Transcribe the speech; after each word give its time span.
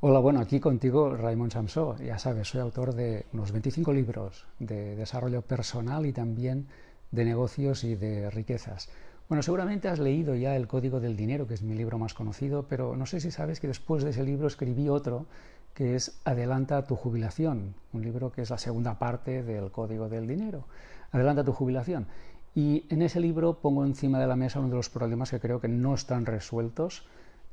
Hola, 0.00 0.18
bueno, 0.18 0.40
aquí 0.40 0.60
contigo 0.60 1.16
Raymond 1.16 1.52
Samsó. 1.52 1.96
Ya 1.96 2.18
sabes, 2.18 2.48
soy 2.48 2.60
autor 2.60 2.94
de 2.94 3.24
unos 3.32 3.50
25 3.50 3.94
libros 3.94 4.44
de 4.58 4.94
desarrollo 4.94 5.40
personal 5.40 6.04
y 6.04 6.12
también 6.12 6.66
de 7.12 7.24
negocios 7.24 7.82
y 7.82 7.94
de 7.94 8.28
riquezas. 8.28 8.90
Bueno, 9.30 9.42
seguramente 9.42 9.88
has 9.88 9.98
leído 9.98 10.34
ya 10.34 10.54
El 10.54 10.68
Código 10.68 11.00
del 11.00 11.16
Dinero, 11.16 11.46
que 11.46 11.54
es 11.54 11.62
mi 11.62 11.74
libro 11.74 11.98
más 11.98 12.12
conocido, 12.12 12.66
pero 12.68 12.94
no 12.94 13.06
sé 13.06 13.20
si 13.20 13.30
sabes 13.30 13.58
que 13.58 13.68
después 13.68 14.04
de 14.04 14.10
ese 14.10 14.22
libro 14.22 14.48
escribí 14.48 14.90
otro 14.90 15.24
que 15.72 15.96
es 15.96 16.20
Adelanta 16.26 16.84
tu 16.84 16.94
jubilación, 16.94 17.74
un 17.94 18.02
libro 18.02 18.32
que 18.32 18.42
es 18.42 18.50
la 18.50 18.58
segunda 18.58 18.98
parte 18.98 19.42
del 19.42 19.70
Código 19.70 20.10
del 20.10 20.26
Dinero. 20.26 20.66
Adelanta 21.10 21.42
tu 21.42 21.54
jubilación. 21.54 22.06
Y 22.54 22.84
en 22.90 23.00
ese 23.00 23.18
libro 23.18 23.60
pongo 23.60 23.86
encima 23.86 24.20
de 24.20 24.26
la 24.26 24.36
mesa 24.36 24.58
uno 24.58 24.68
de 24.68 24.76
los 24.76 24.90
problemas 24.90 25.30
que 25.30 25.40
creo 25.40 25.58
que 25.58 25.68
no 25.68 25.94
están 25.94 26.26
resueltos 26.26 27.06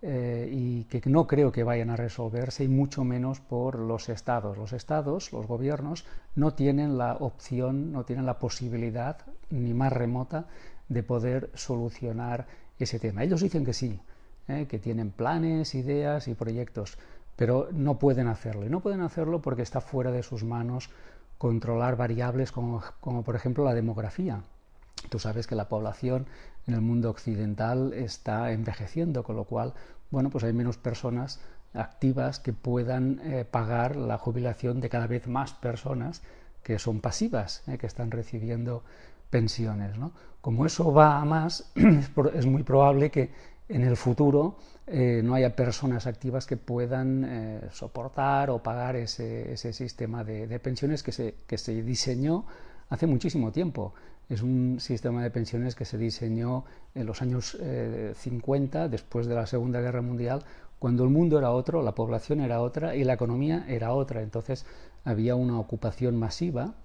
eh, 0.06 0.50
y 0.52 0.84
que 0.84 1.02
no 1.10 1.28
creo 1.28 1.54
que 1.54 1.64
vayan 1.64 1.90
a 1.90 1.96
resolverse 1.96 2.66
y 2.66 2.68
mucho 2.68 3.06
menos 3.06 3.40
por 3.40 3.80
los 3.80 4.10
estados. 4.10 4.58
Los 4.58 4.74
estados, 4.74 5.32
los 5.32 5.48
gobiernos, 5.48 6.04
no 6.36 6.54
tienen 6.54 6.98
la 6.98 7.14
opción, 7.14 7.94
no 7.94 8.04
tienen 8.04 8.26
la 8.26 8.38
posibilidad 8.38 9.18
ni 9.50 9.74
más 9.74 9.94
remota 9.94 10.48
de 10.90 11.04
poder 11.04 11.52
solucionar 11.54 12.48
ese 12.78 13.00
tema. 13.00 13.24
Ellos 13.24 13.40
dicen 13.40 13.64
que 13.64 13.72
sí, 13.72 13.98
eh, 14.50 14.68
que 14.68 14.78
tienen 14.78 15.12
planes, 15.12 15.74
ideas 15.74 16.28
y 16.28 16.34
proyectos, 16.34 16.98
pero 17.38 17.70
no 17.72 17.98
pueden 17.98 18.28
hacerlo. 18.28 18.66
Y 18.66 18.70
no 18.70 18.82
pueden 18.82 19.00
hacerlo 19.00 19.42
porque 19.42 19.62
está 19.62 19.80
fuera 19.80 20.12
de 20.12 20.22
sus 20.22 20.44
manos 20.44 20.90
controlar 21.38 21.96
variables 21.96 22.52
como, 22.52 22.84
como 23.00 23.24
por 23.24 23.38
ejemplo 23.38 23.64
la 23.64 23.74
demografía. 23.74 24.44
Tú 25.10 25.18
sabes 25.18 25.48
que 25.48 25.56
la 25.56 25.70
población 25.70 26.26
en 26.68 26.74
el 26.74 26.82
mundo 26.82 27.10
occidental 27.10 27.94
está 27.94 28.52
envejeciendo, 28.52 29.24
con 29.24 29.36
lo 29.36 29.44
cual, 29.46 29.74
bueno, 30.12 30.30
pues 30.30 30.44
hay 30.44 30.54
menos 30.54 30.78
personas 30.78 31.40
activas 31.74 32.40
que 32.40 32.54
puedan 32.54 33.20
eh, 33.24 33.46
pagar 33.46 33.96
la 33.96 34.18
jubilación 34.18 34.80
de 34.80 34.90
cada 34.90 35.08
vez 35.08 35.28
más 35.28 35.54
personas 35.54 36.22
que 36.62 36.80
son 36.80 37.02
pasivas, 37.02 37.64
eh, 37.68 37.78
que 37.78 37.88
están 37.88 38.12
recibiendo 38.12 38.84
pensiones. 39.30 39.98
¿no? 39.98 40.12
Como 40.42 40.66
eso 40.66 40.94
va 40.94 41.20
a 41.20 41.26
más, 41.26 41.72
es 42.34 42.46
muy 42.46 42.64
probable 42.64 43.10
que 43.10 43.32
en 43.70 43.84
el 43.84 43.98
futuro 43.98 44.58
eh, 44.86 45.22
no 45.24 45.34
haya 45.34 45.56
personas 45.56 46.06
activas 46.06 46.46
que 46.46 46.58
puedan 46.58 47.70
soportar 47.72 48.50
o 48.50 48.62
pagar 48.62 48.96
ese, 48.96 49.54
ese 49.54 49.74
sistema 49.74 50.24
de, 50.24 50.48
de 50.48 50.60
pensiones 50.60 51.02
que 51.02 51.12
se, 51.12 51.36
que 51.48 51.58
se 51.58 51.82
diseñó 51.82 52.46
hace 52.94 53.08
muchísimo 53.08 53.52
tiempo. 53.52 53.96
Es 54.30 54.44
un 54.44 54.80
sistema 54.80 55.24
de 55.24 55.32
pensiones 55.32 55.74
que 55.74 55.84
se 55.84 55.98
diseñó 55.98 56.64
en 56.94 57.08
los 57.08 57.24
años 57.24 57.58
50, 58.16 58.86
eh, 58.86 58.90
después 58.90 59.26
de 59.26 59.34
la 59.34 59.48
Segunda 59.48 59.82
Guerra 59.82 60.04
Mundial, 60.04 60.44
cuando 60.78 61.04
el 61.04 61.10
mundo 61.10 61.40
era 61.40 61.50
otro, 61.52 61.82
la 61.82 61.96
población 61.96 62.40
era 62.40 62.62
otra 62.62 62.96
y 62.96 63.04
la 63.04 63.14
economía 63.14 63.66
era 63.68 63.94
otra. 63.94 64.22
Entonces 64.22 64.68
había 65.04 65.34
una 65.34 65.60
ocupación 65.60 66.18
masiva, 66.18 66.76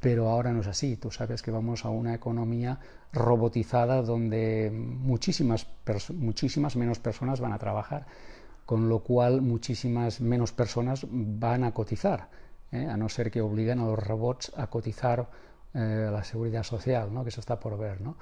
pero 0.00 0.30
ahora 0.30 0.52
no 0.52 0.62
es 0.62 0.66
así. 0.66 0.96
Tú 0.96 1.10
sabes 1.10 1.42
que 1.42 1.50
vamos 1.50 1.84
a 1.84 1.90
una 1.90 2.14
economía 2.14 2.78
robotizada 3.12 4.00
donde 4.00 4.70
muchísimas, 4.72 5.66
muchísimas 6.14 6.74
menos 6.74 7.00
personas 7.00 7.40
van 7.40 7.52
a 7.52 7.58
trabajar, 7.58 8.06
con 8.64 8.88
lo 8.88 9.00
cual 9.00 9.42
muchísimas 9.42 10.22
menos 10.22 10.52
personas 10.52 11.06
van 11.10 11.64
a 11.64 11.72
cotizar, 11.72 12.28
¿eh? 12.72 12.86
a 12.86 12.96
no 12.96 13.08
ser 13.08 13.30
que 13.30 13.40
obliguen 13.40 13.80
a 13.80 13.86
los 13.86 13.98
robots 13.98 14.52
a 14.56 14.66
cotizar 14.68 15.28
eh, 15.74 16.08
la 16.10 16.24
seguridad 16.24 16.62
social, 16.62 17.12
¿no? 17.12 17.22
que 17.22 17.30
eso 17.30 17.40
está 17.40 17.58
por 17.60 17.78
ver. 17.78 18.00
¿no? 18.00 18.16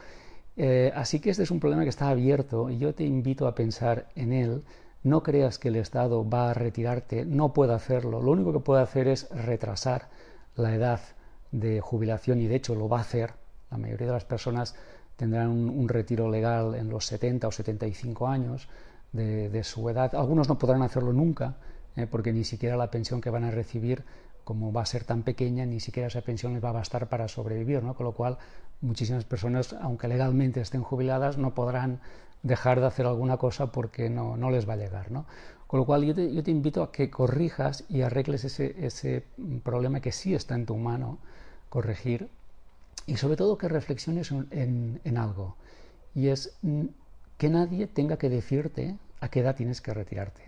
Eh, 0.56 0.92
así 0.94 1.20
que 1.20 1.30
este 1.30 1.42
es 1.42 1.50
un 1.50 1.60
problema 1.60 1.82
que 1.84 1.90
está 1.90 2.08
abierto 2.08 2.70
y 2.70 2.78
yo 2.78 2.94
te 2.94 3.04
invito 3.04 3.46
a 3.46 3.54
pensar 3.54 4.06
en 4.14 4.32
él. 4.32 4.64
No 5.02 5.22
creas 5.22 5.58
que 5.58 5.68
el 5.68 5.76
Estado 5.76 6.28
va 6.28 6.50
a 6.50 6.54
retirarte, 6.54 7.24
no 7.24 7.52
puede 7.52 7.74
hacerlo. 7.74 8.20
Lo 8.20 8.32
único 8.32 8.52
que 8.52 8.60
puede 8.60 8.82
hacer 8.82 9.06
es 9.06 9.28
retrasar 9.30 10.08
la 10.56 10.74
edad 10.74 11.00
de 11.52 11.80
jubilación 11.80 12.40
y 12.40 12.48
de 12.48 12.56
hecho 12.56 12.74
lo 12.74 12.88
va 12.88 12.98
a 12.98 13.02
hacer. 13.02 13.34
La 13.70 13.78
mayoría 13.78 14.08
de 14.08 14.12
las 14.14 14.24
personas 14.24 14.74
tendrán 15.16 15.50
un, 15.50 15.88
retiro 15.88 16.28
legal 16.28 16.74
en 16.74 16.88
los 16.88 17.06
70 17.06 17.46
o 17.46 17.52
75 17.52 18.26
años 18.26 18.68
de, 19.12 19.62
su 19.62 19.88
edad. 19.88 20.14
Algunos 20.14 20.48
no 20.48 20.58
podrán 20.58 20.82
hacerlo 20.82 21.12
nunca 21.12 21.56
porque 22.10 22.32
ni 22.32 22.44
siquiera 22.44 22.76
la 22.76 22.90
pensión 22.90 23.20
que 23.20 23.30
van 23.30 23.44
a 23.44 23.50
recibir 23.50 24.04
como 24.46 24.72
va 24.72 24.82
a 24.82 24.86
ser 24.86 25.02
tan 25.02 25.24
pequeña, 25.24 25.66
ni 25.66 25.80
siquiera 25.80 26.06
esa 26.06 26.20
pensión 26.20 26.54
les 26.54 26.62
va 26.62 26.68
a 26.68 26.78
bastar 26.80 27.08
para 27.08 27.26
sobrevivir, 27.26 27.82
¿no? 27.82 27.96
Con 27.96 28.06
lo 28.06 28.12
cual, 28.12 28.38
muchísimas 28.80 29.24
personas, 29.24 29.72
aunque 29.72 30.06
legalmente 30.06 30.60
estén 30.60 30.82
jubiladas, 30.84 31.36
no 31.36 31.52
podrán 31.52 31.98
dejar 32.44 32.78
de 32.78 32.86
hacer 32.86 33.06
alguna 33.06 33.38
cosa 33.38 33.72
porque 33.72 34.08
no, 34.08 34.36
no 34.36 34.52
les 34.52 34.68
va 34.68 34.74
a 34.74 34.76
llegar, 34.76 35.10
¿no? 35.10 35.26
Con 35.66 35.80
lo 35.80 35.84
cual, 35.84 36.04
yo 36.04 36.14
te, 36.14 36.50
invito 36.52 36.84
a 36.84 36.92
que 36.92 37.10
corrijas 37.10 37.82
y 37.88 38.02
arregles 38.02 38.44
ese, 38.44 38.86
ese 38.86 39.24
problema 39.64 39.98
que 40.00 40.12
sí 40.12 40.32
está 40.32 40.54
en 40.54 40.64
tu 40.64 40.76
mano 40.76 41.18
corregir 41.68 42.28
y 43.04 43.16
sobre 43.16 43.34
todo 43.34 43.58
que 43.58 43.66
reflexiones 43.66 44.30
en, 44.30 45.00
en 45.02 45.18
algo 45.18 45.56
y 46.14 46.28
es 46.28 46.56
mm, 46.62 46.84
que 47.36 47.50
nadie 47.50 47.88
tenga 47.88 48.16
que 48.16 48.30
decirte 48.30 48.96
a 49.20 49.28
qué 49.28 49.40
edad 49.40 49.56
tienes 49.56 49.80
que 49.80 49.92
retirarte. 49.92 50.42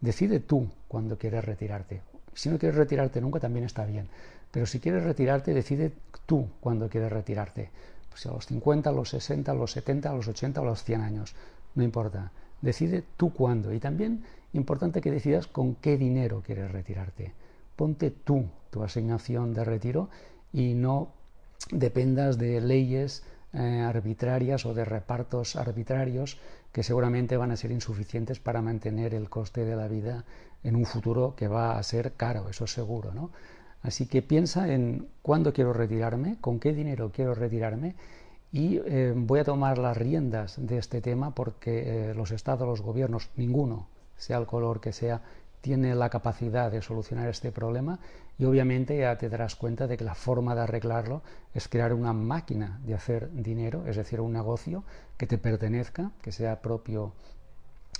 Decide 0.00 0.40
tú 0.40 0.70
cuando 0.88 1.18
quieres 1.18 1.44
retirarte. 1.44 2.00
Si 2.36 2.50
no 2.50 2.58
quieres 2.58 2.76
retirarte 2.76 3.20
nunca, 3.20 3.40
también 3.40 3.64
está 3.64 3.86
bien. 3.86 4.08
Pero 4.50 4.66
si 4.66 4.78
quieres 4.78 5.04
retirarte, 5.04 5.54
decide 5.54 5.90
tú 6.26 6.48
cuándo 6.60 6.88
quieres 6.88 7.10
retirarte. 7.10 7.70
Pues 8.10 8.26
a 8.26 8.32
los 8.32 8.46
50, 8.46 8.90
a 8.90 8.92
los 8.92 9.08
60, 9.08 9.50
a 9.50 9.54
los 9.54 9.72
70, 9.72 10.10
a 10.10 10.14
los 10.14 10.28
80 10.28 10.60
o 10.60 10.64
a 10.64 10.66
los 10.66 10.84
100 10.84 11.00
años. 11.00 11.34
No 11.74 11.82
importa. 11.82 12.32
Decide 12.60 13.02
tú 13.16 13.32
cuándo. 13.32 13.72
Y 13.72 13.80
también 13.80 14.22
importante 14.52 15.00
que 15.00 15.10
decidas 15.10 15.46
con 15.46 15.76
qué 15.76 15.96
dinero 15.96 16.42
quieres 16.44 16.70
retirarte. 16.70 17.32
Ponte 17.74 18.10
tú 18.10 18.46
tu 18.70 18.82
asignación 18.82 19.54
de 19.54 19.64
retiro 19.64 20.10
y 20.52 20.74
no 20.74 21.12
dependas 21.70 22.36
de 22.36 22.60
leyes 22.60 23.22
eh, 23.52 23.80
arbitrarias 23.80 24.66
o 24.66 24.74
de 24.74 24.84
repartos 24.84 25.56
arbitrarios 25.56 26.38
que 26.72 26.82
seguramente 26.82 27.36
van 27.36 27.50
a 27.50 27.56
ser 27.56 27.70
insuficientes 27.70 28.38
para 28.40 28.62
mantener 28.62 29.14
el 29.14 29.28
coste 29.28 29.64
de 29.64 29.76
la 29.76 29.88
vida 29.88 30.24
en 30.62 30.76
un 30.76 30.84
futuro 30.84 31.34
que 31.36 31.48
va 31.48 31.78
a 31.78 31.82
ser 31.82 32.12
caro, 32.12 32.48
eso 32.50 32.64
es 32.64 32.72
seguro, 32.72 33.14
¿no? 33.14 33.30
Así 33.82 34.06
que 34.06 34.20
piensa 34.20 34.72
en 34.72 35.06
cuándo 35.22 35.52
quiero 35.52 35.72
retirarme, 35.72 36.38
con 36.40 36.58
qué 36.58 36.72
dinero 36.72 37.12
quiero 37.14 37.34
retirarme 37.34 37.94
y 38.52 38.80
eh, 38.84 39.12
voy 39.14 39.40
a 39.40 39.44
tomar 39.44 39.78
las 39.78 39.96
riendas 39.96 40.54
de 40.58 40.78
este 40.78 41.00
tema 41.00 41.34
porque 41.34 42.10
eh, 42.10 42.14
los 42.14 42.30
estados, 42.30 42.66
los 42.66 42.80
gobiernos, 42.80 43.30
ninguno, 43.36 43.86
sea 44.16 44.38
el 44.38 44.46
color 44.46 44.80
que 44.80 44.92
sea, 44.92 45.22
tiene 45.66 45.96
la 45.96 46.10
capacidad 46.10 46.70
de 46.70 46.80
solucionar 46.80 47.28
este 47.28 47.50
problema 47.50 47.98
y 48.38 48.44
obviamente 48.44 48.96
ya 48.96 49.18
te 49.18 49.28
darás 49.28 49.56
cuenta 49.56 49.88
de 49.88 49.96
que 49.96 50.04
la 50.04 50.14
forma 50.14 50.54
de 50.54 50.60
arreglarlo 50.60 51.22
es 51.54 51.66
crear 51.66 51.92
una 51.92 52.12
máquina 52.12 52.78
de 52.86 52.94
hacer 52.94 53.32
dinero, 53.32 53.84
es 53.88 53.96
decir, 53.96 54.20
un 54.20 54.32
negocio 54.32 54.84
que 55.16 55.26
te 55.26 55.38
pertenezca, 55.38 56.12
que 56.22 56.30
sea 56.30 56.62
propio 56.62 57.14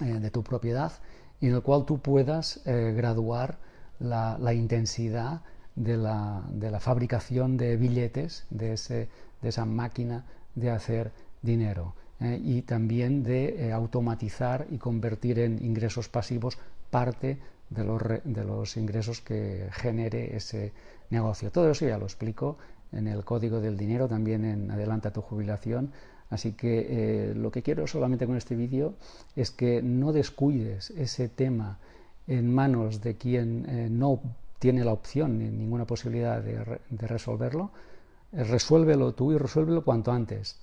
eh, 0.01 0.05
de 0.05 0.31
tu 0.31 0.45
propiedad 0.45 0.93
y 1.41 1.49
en 1.49 1.55
el 1.55 1.63
cual 1.63 1.85
tú 1.87 1.99
puedas 1.99 2.61
eh, 2.67 2.95
graduar 2.97 3.59
la, 3.99 4.55
intensidad 4.55 5.41
de 5.75 5.97
la, 5.97 6.79
fabricación 6.79 7.57
de 7.57 7.77
billetes, 7.77 8.47
de, 8.51 8.75
ese, 8.75 9.09
de, 9.43 9.49
esa 9.49 9.65
máquina 9.65 10.25
de 10.55 10.71
hacer 10.71 11.11
dinero. 11.43 11.97
Eh, 12.21 12.41
y 12.41 12.63
también 12.63 13.25
de 13.25 13.73
automatizar 13.73 14.69
y 14.71 14.79
convertir 14.79 15.41
en 15.41 15.63
ingresos 15.65 16.09
pasivos 16.09 16.59
parte 16.91 17.39
de 17.71 18.45
los, 18.45 18.77
ingresos 18.77 19.21
que 19.21 19.69
genere 19.73 20.37
ese 20.37 20.73
negocio. 21.11 21.51
Todo 21.51 21.71
eso 21.71 21.87
ya 21.87 21.99
lo 21.99 22.05
explico 22.05 22.59
en 22.93 23.09
el 23.09 23.25
código 23.25 23.61
del 23.61 23.77
dinero, 23.77 24.09
también 24.09 24.45
en 24.45 24.71
Adelanta 24.71 25.13
tu 25.13 25.21
jubilación. 25.21 25.93
Así 26.31 26.53
que 26.53 26.87
eh, 26.89 27.35
lo 27.35 27.51
que 27.51 27.63
quiero 27.63 27.87
solamente 27.87 28.27
con 28.27 28.37
este 28.37 28.57
vídeo 28.57 28.95
es 29.37 29.51
que 29.51 29.83
no 29.83 30.13
descuides 30.13 30.91
ese 30.91 31.29
tema 31.29 31.79
en 32.27 32.53
manos 32.53 33.01
de 33.01 33.17
quien 33.17 33.67
eh, 33.69 33.89
no 33.91 34.21
tiene 34.59 34.85
la 34.85 34.93
opción 34.93 35.39
ni 35.39 35.49
ninguna 35.49 35.85
posibilidad 35.85 36.43
de, 36.43 36.81
de 36.91 37.07
resolverlo. 37.07 37.71
Eh, 38.33 38.43
resuélvelo 38.43 39.13
tú 39.13 39.33
y 39.33 39.39
resuélvelo 39.39 39.85
cuanto 39.85 40.11
antes, 40.11 40.57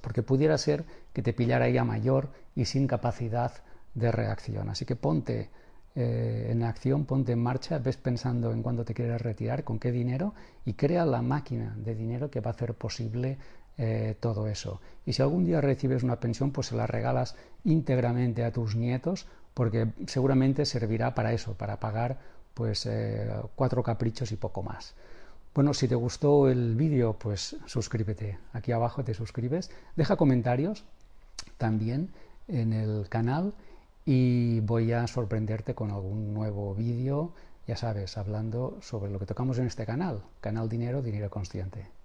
porque 0.00 0.22
pudiera 0.22 0.56
ser 0.58 0.84
que 1.12 1.22
te 1.22 1.32
pillara 1.32 1.68
ya 1.68 1.84
mayor 1.84 2.28
y 2.54 2.66
sin 2.66 2.86
capacidad 2.86 3.52
de 3.94 4.12
reacción. 4.12 4.68
Así 4.68 4.84
que 4.84 4.96
ponte 4.96 5.50
eh, 5.96 6.48
en 6.50 6.62
acción, 6.62 7.04
ponte 7.04 7.32
en 7.32 7.42
marcha, 7.42 7.78
ves 7.78 7.96
pensando 7.96 8.52
en 8.52 8.62
cuándo 8.62 8.84
te 8.84 8.94
quieres 8.94 9.20
retirar, 9.20 9.64
con 9.64 9.78
qué 9.78 9.90
dinero 9.90 10.34
y 10.64 10.74
crea 10.74 11.04
la 11.04 11.20
máquina 11.20 11.74
de 11.76 11.94
dinero 11.94 12.30
que 12.30 12.40
va 12.40 12.50
a 12.50 12.54
hacer 12.54 12.74
posible 12.74 13.38
eh, 13.76 14.14
todo 14.20 14.46
eso. 14.46 14.80
Y 15.04 15.14
si 15.14 15.22
algún 15.22 15.44
día 15.44 15.60
recibes 15.60 16.02
una 16.02 16.20
pensión, 16.20 16.52
pues 16.52 16.68
se 16.68 16.76
la 16.76 16.86
regalas 16.86 17.34
íntegramente 17.64 18.44
a 18.44 18.52
tus 18.52 18.76
nietos 18.76 19.26
porque 19.54 19.88
seguramente 20.06 20.64
servirá 20.64 21.14
para 21.14 21.32
eso, 21.32 21.54
para 21.54 21.80
pagar 21.80 22.18
pues 22.54 22.86
eh, 22.86 23.28
cuatro 23.56 23.82
caprichos 23.82 24.32
y 24.32 24.36
poco 24.36 24.62
más. 24.62 24.94
Bueno, 25.54 25.74
si 25.74 25.88
te 25.88 25.96
gustó 25.96 26.48
el 26.48 26.76
vídeo, 26.76 27.14
pues 27.14 27.56
suscríbete. 27.66 28.38
Aquí 28.52 28.70
abajo 28.70 29.02
te 29.02 29.14
suscribes. 29.14 29.70
Deja 29.96 30.16
comentarios 30.16 30.84
también 31.58 32.10
en 32.46 32.72
el 32.72 33.08
canal 33.08 33.54
y 34.04 34.60
voy 34.60 34.92
a 34.92 35.06
sorprenderte 35.06 35.74
con 35.74 35.90
algún 35.90 36.32
nuevo 36.34 36.74
vídeo, 36.74 37.32
ya 37.66 37.76
sabes, 37.76 38.16
hablando 38.18 38.78
sobre 38.80 39.10
lo 39.10 39.18
que 39.18 39.26
tocamos 39.26 39.58
en 39.58 39.66
este 39.66 39.86
canal, 39.86 40.22
Canal 40.40 40.68
Dinero, 40.68 41.02
Dinero 41.02 41.30
Consciente. 41.30 41.99